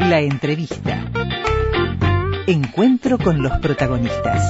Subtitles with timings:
[0.00, 1.04] La entrevista.
[2.48, 4.42] Encuentro con los protagonistas.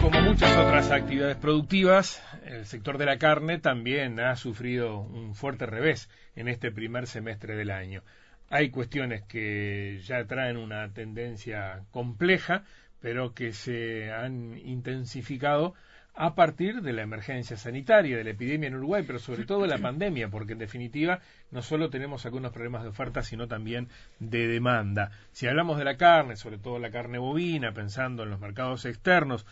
[0.00, 5.66] Como muchas otras actividades productivas, el sector de la carne también ha sufrido un fuerte
[5.66, 8.02] revés en este primer semestre del año.
[8.50, 12.64] Hay cuestiones que ya traen una tendencia compleja,
[13.00, 15.74] pero que se han intensificado
[16.20, 19.68] a partir de la emergencia sanitaria, de la epidemia en Uruguay, pero sobre todo de
[19.68, 21.20] la pandemia, porque en definitiva
[21.52, 25.12] no solo tenemos algunos problemas de oferta, sino también de demanda.
[25.30, 29.46] Si hablamos de la carne, sobre todo la carne bovina, pensando en los mercados externos,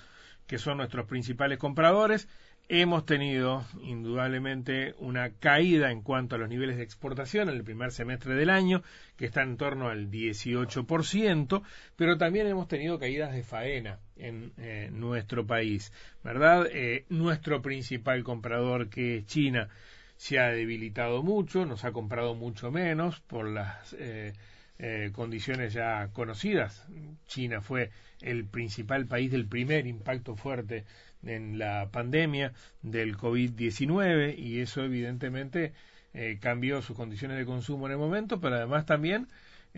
[0.49, 2.29] que son nuestros principales compradores,
[2.69, 7.93] Hemos tenido indudablemente una caída en cuanto a los niveles de exportación en el primer
[7.93, 8.83] semestre del año,
[9.17, 11.63] que está en torno al 18%,
[11.95, 15.93] pero también hemos tenido caídas de faena en eh, nuestro país,
[16.25, 16.67] ¿verdad?
[16.73, 19.69] Eh, nuestro principal comprador, que es China,
[20.17, 24.33] se ha debilitado mucho, nos ha comprado mucho menos por las eh,
[25.13, 26.85] condiciones ya conocidas.
[27.29, 27.91] China fue
[28.23, 30.85] el principal país del primer impacto fuerte
[31.25, 35.73] en la pandemia del COVID-19 y eso evidentemente
[36.15, 39.29] eh, cambió sus condiciones de consumo en el momento, pero además también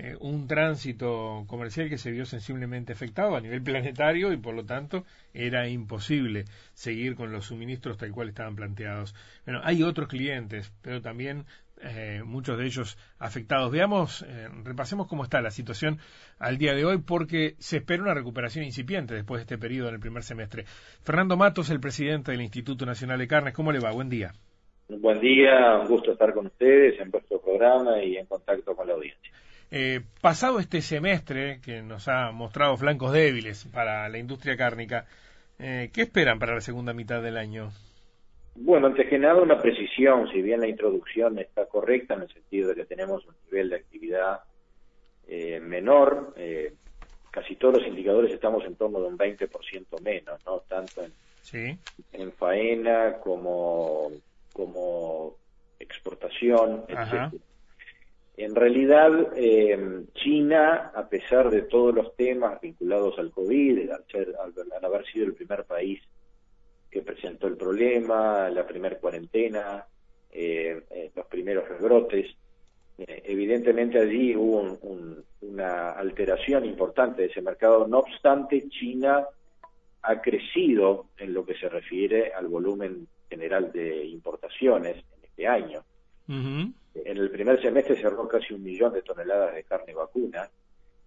[0.01, 4.65] eh, un tránsito comercial que se vio sensiblemente afectado a nivel planetario y por lo
[4.65, 9.17] tanto era imposible seguir con los suministros tal cual estaban planteados.
[9.45, 11.47] Bueno, hay otros clientes, pero también
[11.83, 13.71] eh, muchos de ellos afectados.
[13.71, 15.99] Veamos, eh, repasemos cómo está la situación
[16.39, 19.95] al día de hoy, porque se espera una recuperación incipiente después de este periodo en
[19.95, 20.65] el primer semestre.
[21.03, 23.93] Fernando Matos, el presidente del Instituto Nacional de Carnes, ¿cómo le va?
[23.93, 24.33] Buen día.
[24.89, 28.95] Buen día, un gusto estar con ustedes en vuestro programa y en contacto con la
[28.95, 29.33] audiencia.
[29.71, 35.05] Eh, pasado este semestre que nos ha mostrado flancos débiles para la industria cárnica,
[35.59, 37.71] ¿qué esperan para la segunda mitad del año?
[38.55, 42.69] Bueno, antes que nada una precisión, si bien la introducción está correcta en el sentido
[42.69, 44.41] de que tenemos un nivel de actividad
[45.29, 46.75] eh, menor, eh,
[47.31, 50.61] casi todos los indicadores estamos en torno de un 20% menos, ¿no?
[50.69, 51.05] Tanto
[51.53, 51.79] en,
[52.13, 54.11] en faena como,
[54.53, 55.37] como
[55.79, 57.35] exportación, etc.
[58.37, 65.05] En realidad, eh, China, a pesar de todos los temas vinculados al COVID, al haber
[65.07, 66.01] sido el primer país
[66.91, 69.87] que presentó el problema, la primera cuarentena,
[70.31, 72.27] eh, eh, los primeros rebrotes.
[72.99, 74.79] Eh, evidentemente allí hubo
[75.43, 77.87] una alteración importante de ese mercado.
[77.87, 79.27] No obstante, China
[80.03, 85.85] ha crecido en lo que se refiere al volumen general de importaciones en este año.
[86.29, 90.51] En el primer semestre cerró casi un millón de toneladas de carne vacuna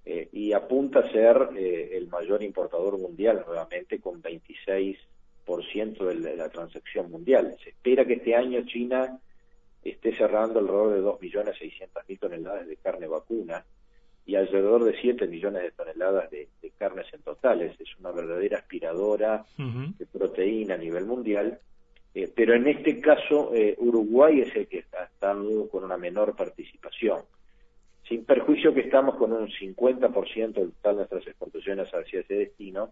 [0.03, 5.10] y apunta a ser el mayor importador mundial nuevamente con 26 ciento
[5.45, 7.55] de la transacción mundial.
[7.63, 9.19] Se espera que este año China
[9.83, 13.65] esté cerrando alrededor de 2.600.000 toneladas de carne vacuna
[14.25, 16.47] y alrededor de 7 millones de toneladas de,
[16.77, 17.79] carnes en totales.
[17.79, 21.59] Es una verdadera aspiradora de proteína a nivel mundial.
[22.13, 26.35] Eh, pero en este caso, eh, Uruguay es el que está estando con una menor
[26.35, 27.21] participación.
[28.07, 32.91] Sin perjuicio que estamos con un 50% de total nuestras exportaciones hacia ese destino,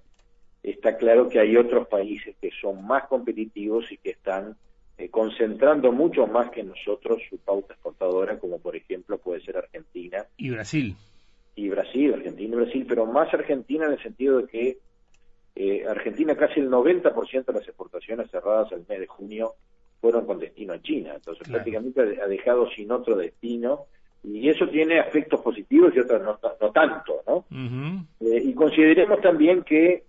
[0.64, 4.56] está claro que hay otros países que son más competitivos y que están
[4.98, 10.26] eh, concentrando mucho más que nosotros su pauta exportadora, como por ejemplo puede ser Argentina.
[10.38, 10.96] Y Brasil.
[11.56, 14.78] Y Brasil, Argentina y Brasil, pero más Argentina en el sentido de que
[15.56, 19.54] eh, Argentina casi el 90% de las exportaciones cerradas al mes de junio
[20.00, 23.86] fueron con destino a China, entonces prácticamente ha dejado sin otro destino
[24.24, 27.46] y eso tiene aspectos positivos y otros no, no tanto, ¿no?
[28.22, 30.04] Eh, y consideremos también que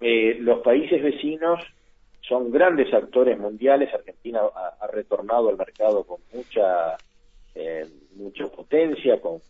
[0.00, 1.60] eh, los países vecinos
[2.20, 3.92] son grandes actores mundiales.
[3.94, 4.40] Argentina
[4.80, 6.96] ha, retornado al mercado con mucha,
[7.54, 9.40] eh, mucha potencia, con,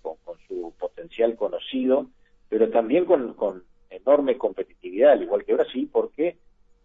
[0.47, 2.07] su potencial conocido,
[2.49, 6.37] pero también con, enorme competitividad, al igual que Brasil, porque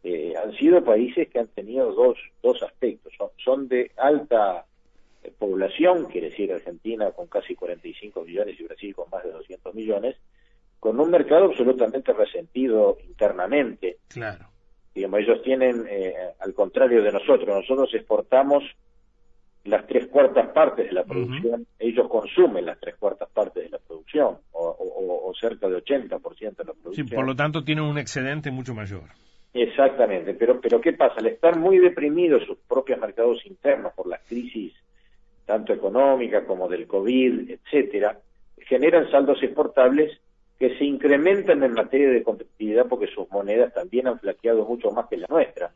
[0.03, 3.13] eh, han sido países que han tenido dos, dos aspectos.
[3.37, 4.65] Son, de alta
[5.23, 9.75] eh, población, quiere decir Argentina con casi 45 millones y Brasil con más de 200
[9.75, 10.15] millones,
[10.81, 13.97] con un mercado absolutamente resentido internamente.
[14.07, 14.47] Claro.
[14.95, 18.63] Digamos, ellos tienen, eh, al contrario de nosotros, nosotros exportamos
[19.65, 23.77] las tres cuartas partes de la producción, ellos consumen las tres cuartas partes de la
[23.77, 27.07] producción, o, cerca de 80% de la producción.
[27.07, 29.03] Sí, por lo tanto tienen un excedente mucho mayor.
[29.53, 31.15] Exactamente, pero, pero ¿qué pasa?
[31.17, 34.73] Al estar muy deprimidos sus propios mercados internos por las crisis
[35.45, 38.19] tanto económica como del COVID, etcétera,
[38.57, 40.19] generan saldos exportables
[40.61, 45.07] que se incrementan en materia de competitividad porque sus monedas también han flaqueado mucho más
[45.07, 45.71] que la nuestra.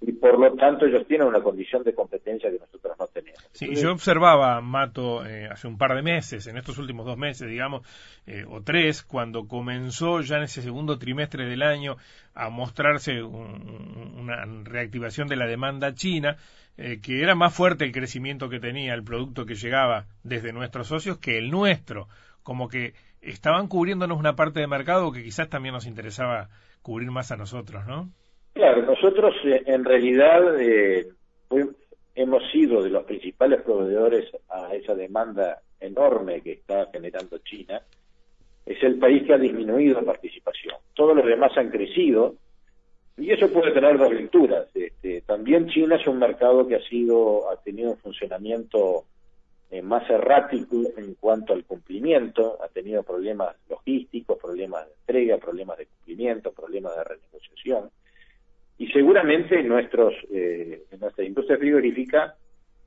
[0.00, 3.40] Y por lo tanto ellos tienen una condición de competencia que nosotros no tenemos.
[3.52, 7.48] Sí, yo observaba, Mato, eh, hace un par de meses, en estos últimos dos meses,
[7.48, 7.86] digamos,
[8.26, 11.96] eh, o tres, cuando comenzó ya en ese segundo trimestre del año
[12.34, 16.38] a mostrarse una reactivación de la demanda china,
[16.76, 20.88] eh, que era más fuerte el crecimiento que tenía el producto que llegaba desde nuestros
[20.88, 22.08] socios que el nuestro.
[22.42, 26.48] Como que estaban cubriéndonos una parte de mercado que quizás también nos interesaba
[26.82, 28.10] cubrir más a nosotros, ¿no?
[28.54, 31.06] Claro, nosotros eh, en realidad eh,
[32.14, 37.80] hemos sido de los principales proveedores a esa demanda enorme que está generando China.
[38.66, 40.74] Es el país que ha disminuido la participación.
[40.94, 42.34] Todos los demás han crecido
[43.16, 44.66] y eso puede tener dos lecturas.
[44.74, 49.04] Este, también China es un mercado que ha sido ha tenido un funcionamiento
[49.70, 55.78] eh, más errático en cuanto al cumplimiento, ha tenido problemas logísticos, problemas de entrega, problemas
[55.78, 57.90] de cumplimiento, problemas de renegociación.
[58.78, 62.36] Y seguramente nuestros, eh, nuestra industria frigorífica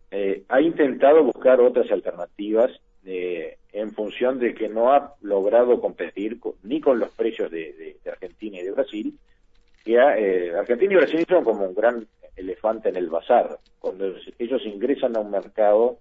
[0.10, 2.72] eh, ha intentado buscar otras alternativas
[3.06, 8.60] eh, en función de que no ha logrado competir ni con los precios de, Argentina
[8.60, 9.20] y de Brasil,
[9.84, 12.08] que Argentina y Brasil son como un gran
[12.38, 13.60] elefante en el bazar.
[13.80, 15.98] Cuando ellos ingresan a un mercado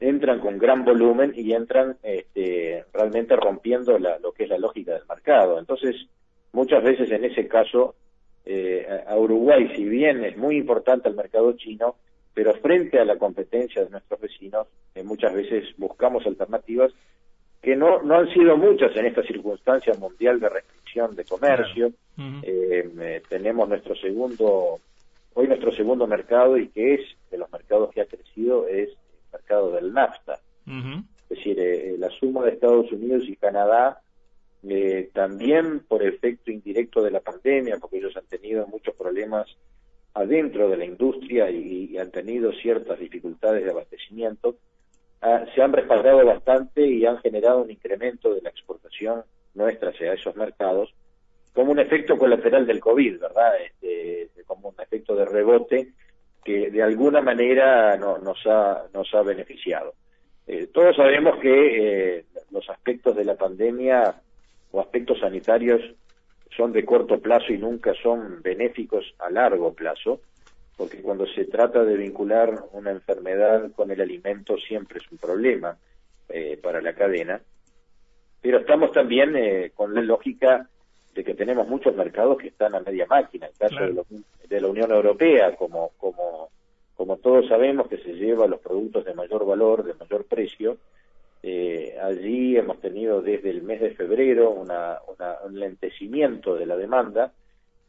[0.00, 5.06] entran con gran volumen y entran este, realmente rompiendo lo que es la lógica del
[5.08, 5.58] mercado.
[5.58, 5.96] Entonces,
[6.52, 7.94] muchas veces en ese caso,
[8.44, 11.96] eh, a Uruguay, si bien es muy importante el mercado chino,
[12.32, 16.92] pero frente a la competencia de nuestros vecinos, eh, muchas veces buscamos alternativas
[17.60, 21.92] que no, no han sido muchas en esta circunstancia mundial de restricción de comercio.
[22.42, 24.78] Eh, tenemos nuestro segundo,
[25.34, 28.90] hoy nuestro segundo mercado y que es de los mercados que ha crecido es
[29.48, 30.40] mercado del NAFTA.
[30.66, 34.00] Es decir, eh, la suma de Estados Unidos y Canadá,
[34.68, 39.46] eh, también por efecto indirecto de la pandemia, porque ellos han tenido muchos problemas
[40.14, 44.56] adentro de la industria y, han tenido ciertas dificultades de abastecimiento,
[45.22, 49.22] ah, se han respaldado bastante y han generado un incremento de la exportación
[49.54, 50.94] nuestra hacia esos mercados,
[51.54, 53.52] como un efecto colateral del COVID, ¿verdad?
[53.64, 55.92] Este, como un efecto de rebote
[56.44, 59.94] que de alguna manera nos, ha, nos ha beneficiado.
[60.46, 64.14] Eh, todos sabemos que eh, los aspectos de la pandemia
[64.70, 65.82] o aspectos sanitarios
[66.56, 70.20] son de corto plazo y nunca son benéficos a largo plazo,
[70.76, 75.76] porque cuando se trata de vincular una enfermedad con el alimento siempre es un problema
[76.28, 77.40] eh, para la cadena.
[78.40, 79.34] Pero estamos también
[79.74, 80.68] con la lógica
[81.18, 84.04] de que tenemos muchos mercados que están a media máquina, el caso
[84.48, 86.48] de, la Unión Europea, como, como,
[86.94, 90.76] como todos sabemos que se lleva los productos de mayor valor, de mayor precio,
[91.42, 94.98] eh, allí hemos tenido desde el mes de febrero una,
[95.44, 97.32] un lentecimiento de la demanda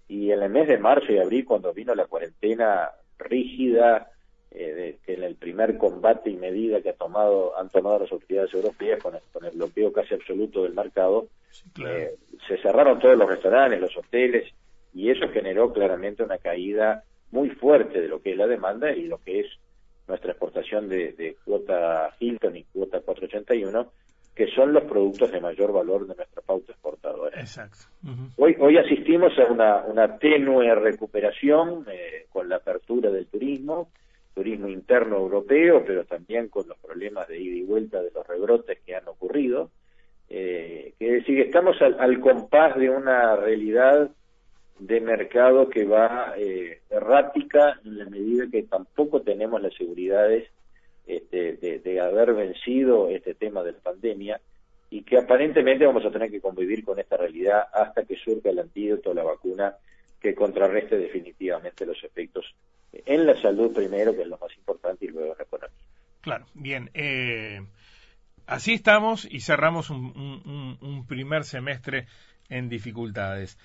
[0.07, 2.89] y en el mes de marzo y abril cuando vino la cuarentena
[3.19, 4.09] rígida
[4.51, 8.53] eh, de, en el primer combate y medida que ha tomado, han tomado las autoridades
[8.53, 9.13] europeas con
[9.45, 11.27] el, bloqueo casi absoluto del mercado,
[11.85, 12.15] eh,
[12.47, 14.51] se cerraron todos los restaurantes, los hoteles,
[14.93, 19.05] y eso generó claramente una caída muy fuerte de lo que es la demanda y
[19.05, 19.47] lo que es
[20.07, 23.91] nuestra exportación de, cuota Hilton y cuota 481,
[24.33, 27.39] que son los productos de mayor valor de nuestra pauta exportadora.
[27.39, 27.77] Exacto.
[28.37, 33.89] hoy, hoy asistimos a una, una tenue recuperación eh, con la apertura del turismo,
[34.39, 38.79] turismo interno europeo, pero también con los problemas de ida y vuelta de los rebrotes
[38.85, 39.69] que han ocurrido.
[40.29, 44.09] Eh, que decir, que estamos al, compás de una realidad
[44.79, 50.47] de mercado que va eh, errática en la medida que tampoco tenemos las seguridades
[51.05, 54.39] este, de, haber vencido este tema de la pandemia
[54.89, 58.59] y que aparentemente vamos a tener que convivir con esta realidad hasta que surja el
[58.59, 59.75] antídoto, la vacuna
[60.21, 62.45] que contrarreste definitivamente los efectos
[62.91, 65.71] en la salud primero, que es lo más importante, y luego en.
[66.21, 66.89] Claro, bien.
[66.93, 67.61] Eh,
[68.45, 72.07] así estamos y cerramos un, primer semestre
[72.49, 73.57] en dificultades.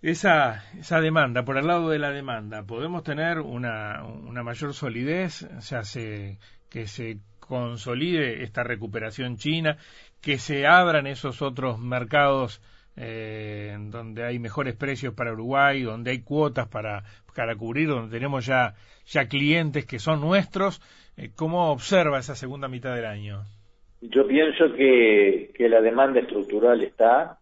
[0.00, 5.42] Esa, esa demanda, por el lado de la demanda, ¿podemos tener una, una mayor solidez?
[5.42, 6.38] O sea, se,
[6.70, 9.76] que se consolide esta recuperación china,
[10.20, 12.60] que se abran esos otros mercados
[13.00, 18.44] eh, donde hay mejores precios para Uruguay, donde hay cuotas para, para cubrir, donde tenemos
[18.44, 18.74] ya,
[19.06, 20.80] ya clientes que son nuestros.
[21.16, 23.44] Eh, ¿Cómo observa esa segunda mitad del año?
[24.00, 27.38] Yo pienso que, que la demanda estructural está,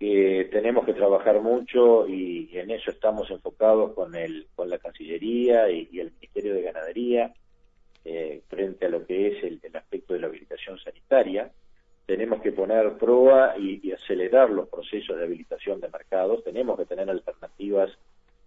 [0.00, 5.70] que tenemos que trabajar mucho y en eso estamos enfocados con, el, con la Cancillería
[5.70, 7.34] y, el Ministerio de Ganadería
[8.06, 11.50] eh, frente a lo que es el, el aspecto de la habilitación sanitaria
[12.06, 17.08] tenemos que poner prueba y, acelerar los procesos de habilitación de mercados, tenemos que tener
[17.08, 17.90] alternativas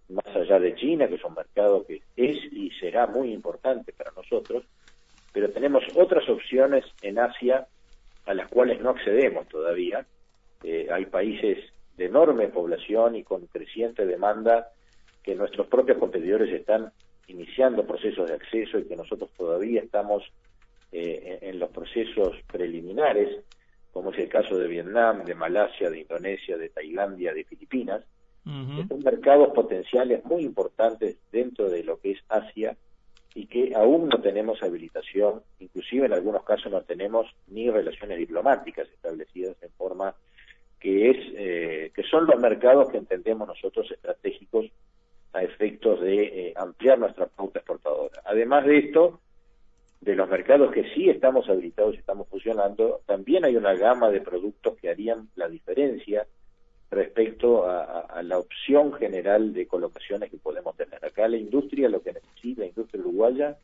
[0.08, 4.12] más allá de China, que es un mercado que es y será muy importante para
[4.12, 4.64] nosotros,
[5.32, 7.66] pero tenemos otras opciones en Asia
[8.26, 10.06] a las cuales no accedemos todavía.
[10.62, 11.58] Eh, hay países
[11.96, 14.70] de enorme población y con creciente demanda
[15.22, 16.92] que nuestros propios competidores están
[17.26, 20.22] iniciando procesos de acceso y que nosotros todavía estamos
[20.98, 23.44] eh, en, los procesos preliminares,
[23.92, 28.02] como es el caso de Vietnam, de Malasia, de Indonesia, de Tailandia, de Filipinas,
[28.44, 32.76] son mercados potenciales muy importantes dentro de lo que es Asia
[33.34, 38.88] y que aún no tenemos habilitación, inclusive en algunos casos no tenemos ni relaciones diplomáticas
[38.88, 40.14] establecidas en forma
[40.80, 44.66] que es eh, que son los mercados que entendemos nosotros estratégicos
[45.34, 48.22] a efectos de eh, ampliar nuestra pauta exportadora.
[48.24, 49.20] Además de esto,
[50.06, 54.20] de los mercados que sí estamos habilitados y estamos funcionando, también hay una gama de
[54.20, 56.24] productos que harían la diferencia
[56.92, 61.04] respecto a, la opción general de colocaciones que podemos tener.
[61.04, 63.56] Acá la industria lo que necesita, la industria uruguaya,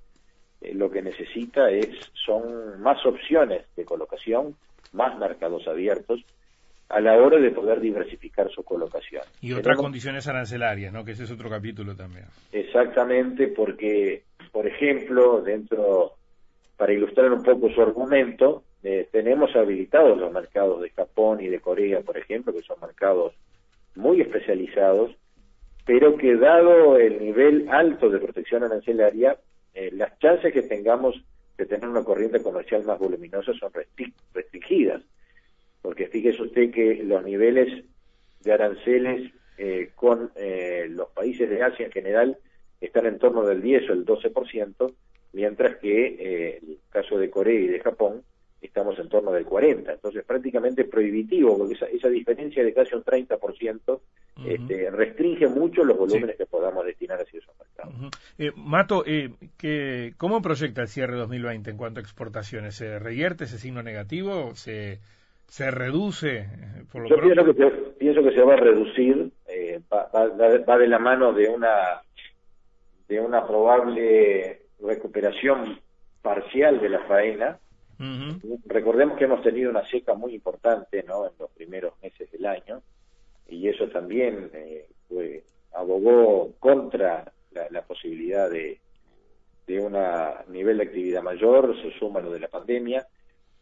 [0.61, 1.88] eh, lo que necesita es
[2.26, 4.56] son más opciones de colocación,
[4.92, 6.25] más mercados abiertos,
[6.88, 9.22] a la hora de poder diversificar su colocación.
[9.40, 11.04] Y otras condiciones arancelarias, ¿no?
[11.04, 12.26] Que ese es otro capítulo también.
[12.50, 16.16] Exactamente, porque, por ejemplo, dentro,
[16.76, 21.61] para ilustrar un poco su argumento, eh, tenemos habilitados los mercados de Japón y de
[21.61, 23.35] Corea, por ejemplo, que son mercados
[23.95, 25.12] muy especializados,
[25.85, 29.37] pero que dado el nivel alto de protección arancelaria,
[29.75, 31.23] eh, las chances que tengamos
[31.57, 33.71] de tener una corriente comercial más voluminosa son
[34.35, 35.02] restringidas.
[35.81, 37.85] Porque fíjese usted que los niveles
[38.41, 42.38] de aranceles eh, con eh, los países de Asia en general
[42.81, 44.95] están en torno del 10 o el 12%,
[45.32, 48.22] mientras que eh, el caso de Corea y de Japón
[48.60, 49.92] estamos en torno del 40%.
[49.92, 54.00] Entonces, prácticamente prohibitivo, porque esa, diferencia de casi un 30%
[54.46, 58.10] este, restringe mucho los volúmenes que podamos destinar hacia esos mercados.
[58.56, 59.04] Mato,
[59.58, 62.76] que, ¿cómo proyecta el cierre 2020 en cuanto a exportaciones?
[62.76, 64.54] ¿Se revierte ese signo negativo?
[64.54, 65.00] ¿Se,
[65.52, 66.46] se reduce eh,
[66.90, 70.88] por lo Yo pienso que, se, pienso que se va a reducir, eh, va, de
[70.88, 72.00] la mano de una
[73.06, 75.80] de una probable recuperación
[76.20, 77.58] parcial de la faena.
[78.66, 81.26] Recordemos que hemos tenido una seca muy importante ¿no?
[81.26, 82.82] en los primeros meses del año
[83.48, 88.80] y eso también eh, abogó contra la, la posibilidad de,
[89.68, 89.96] de un
[90.52, 93.06] nivel de actividad mayor, se suma lo de la pandemia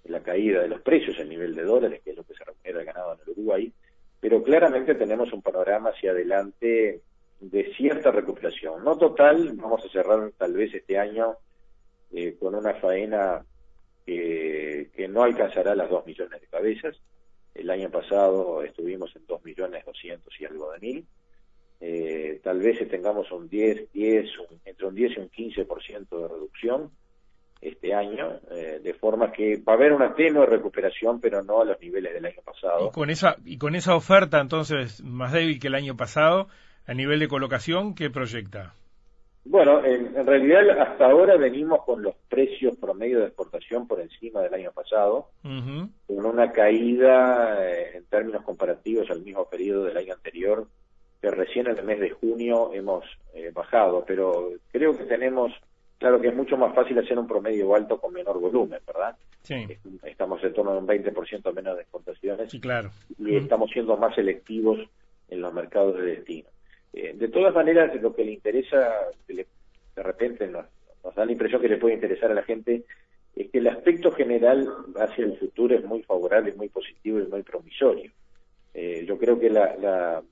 [0.04, 2.80] la caída de los precios a nivel de dólares, que es lo que se remunera
[2.80, 3.72] el ganado en el Uruguay,
[4.20, 7.00] pero claramente tenemos un panorama hacia adelante
[7.40, 8.84] de cierta recuperación.
[8.84, 11.36] No total, vamos a cerrar tal vez este año
[12.12, 13.44] eh, con una faena
[14.06, 16.96] que no alcanzará las 2 millones de cabezas.
[17.54, 21.06] El año pasado estuvimos en 2 millones 200 y algo de mil.
[21.80, 24.30] Eh, tal vez tengamos un 10, 10
[24.66, 26.90] entre un 10 y un 15% de reducción
[27.60, 31.64] este año, eh, de forma que va a haber una tenue recuperación, pero no a
[31.64, 32.88] los niveles del año pasado.
[32.88, 36.48] Y con esa, y con esa oferta entonces más débil que el año pasado,
[36.86, 38.74] a nivel de colocación, ¿qué proyecta?
[39.44, 44.52] Bueno, en, realidad hasta ahora venimos con los precios promedio de exportación por encima del
[44.52, 50.66] año pasado, con una caída eh, en términos comparativos al mismo periodo del año anterior,
[51.22, 55.52] que recién en el mes de junio hemos eh, bajado, pero creo que tenemos
[56.00, 59.14] Claro que es mucho más fácil hacer un promedio alto con menor volumen, ¿verdad?
[59.42, 59.66] Sí.
[60.02, 62.50] Estamos en torno a un 20% menos de exportaciones.
[62.50, 62.90] Sí, claro.
[63.18, 64.78] Y estamos siendo más selectivos
[65.28, 66.48] en los mercados de destino.
[66.92, 68.92] Eh, de todas maneras, lo que le interesa,
[69.26, 69.46] de
[70.02, 70.66] repente nos,
[71.14, 72.84] da la impresión que le puede interesar a la gente,
[73.36, 77.42] es que el aspecto general hacia el futuro es muy favorable, muy positivo y muy
[77.42, 78.10] promisorio.
[78.74, 80.22] Eh, yo creo que la, la,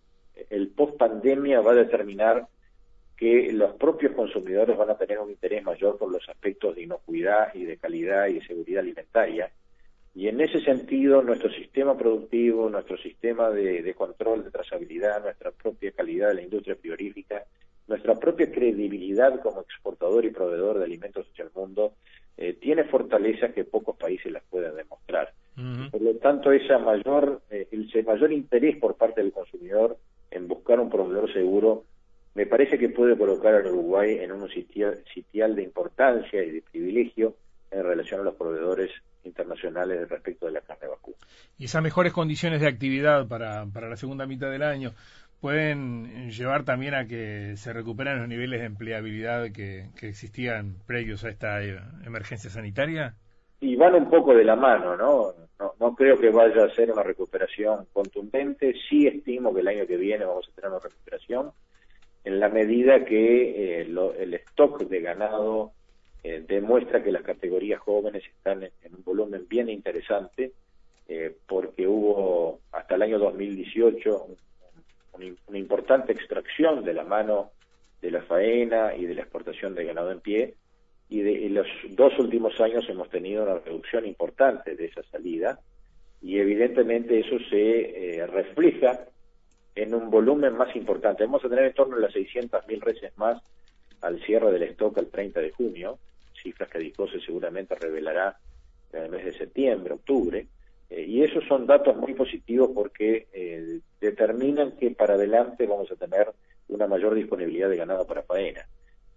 [0.50, 2.46] el post pandemia va a determinar
[3.16, 7.52] que los propios consumidores van a tener un interés mayor por los aspectos de inocuidad
[7.54, 9.50] y de calidad y de seguridad alimentaria.
[10.14, 15.92] Y en ese sentido, nuestro sistema productivo, nuestro sistema de, control de trazabilidad, nuestra propia
[15.92, 17.44] calidad de la industria frigorífica,
[17.86, 21.92] nuestra propia credibilidad como exportador y proveedor de alimentos hacia el mundo,
[22.36, 25.32] eh, tiene fortalezas que pocos países las pueden demostrar.
[25.90, 29.96] Por lo tanto, esa mayor, eh, el mayor interés por parte del consumidor
[30.30, 31.84] en buscar un proveedor seguro
[32.38, 37.34] me parece que puede colocar al Uruguay en un sitial, de importancia y de privilegio
[37.70, 38.90] en relación a los proveedores
[39.24, 41.16] internacionales respecto de la carne vacuna.
[41.58, 44.92] Y esas mejores condiciones de actividad para, para la segunda mitad del año
[45.40, 51.24] pueden llevar también a que se recuperen los niveles de empleabilidad que, que existían previos
[51.24, 53.14] a esta eh, emergencia sanitaria?
[53.60, 55.32] Y van un poco de la mano, ¿no?
[55.58, 58.74] no, no creo que vaya a ser una recuperación contundente.
[58.88, 61.50] Sí estimo que el año que viene vamos a tener una recuperación
[62.24, 65.72] en la medida que eh, el stock de ganado
[66.22, 70.52] eh, demuestra que las categorías jóvenes están en, un volumen bien interesante,
[71.06, 74.26] eh, porque hubo hasta el año 2018
[75.48, 77.50] una importante extracción de la mano
[78.00, 80.54] de la faena y de la exportación de ganado en pie,
[81.08, 85.58] y de en los dos últimos años hemos tenido una reducción importante de esa salida,
[86.20, 89.06] y evidentemente eso se eh, refleja
[89.74, 91.24] en un volumen más importante.
[91.24, 93.40] Vamos a tener en torno a las 600.000 reses más
[94.00, 95.98] al cierre del stock el 30 de junio,
[96.42, 98.36] cifras que Discose seguramente revelará
[98.92, 100.46] en el mes de septiembre, octubre,
[100.90, 105.96] eh, y esos son datos muy positivos porque eh, determinan que para adelante vamos a
[105.96, 106.30] tener
[106.68, 108.66] una mayor disponibilidad de ganado para faena.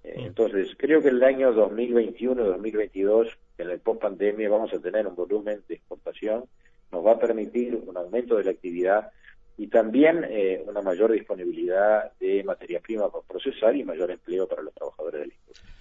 [0.03, 0.25] Eh, mm.
[0.27, 5.61] entonces, creo que el año 2021 2022, en el post-pandemia, vamos a tener un volumen
[5.67, 6.45] de exportación,
[6.91, 9.11] nos va a permitir un aumento de la actividad
[9.61, 10.25] y también
[10.67, 15.33] una mayor disponibilidad de materia prima para procesar y mayor empleo para los trabajadores del
[15.33, 15.71] industria.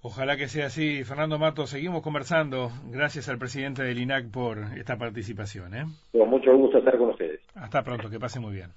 [0.00, 1.04] Ojalá que sea así.
[1.04, 2.70] Fernando Mato, seguimos conversando.
[2.90, 5.74] Gracias al presidente del INAC por esta participación.
[5.74, 5.84] ¿eh?
[6.12, 7.40] Con mucho gusto estar con ustedes.
[7.54, 8.70] Hasta pronto, que pase muy bien.